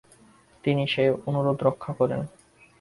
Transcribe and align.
তিনি 0.63 0.83
সেই 0.87 1.09
অনুরোধ 1.25 1.57
রক্ষা 1.63 1.91
করেন। 1.93 2.21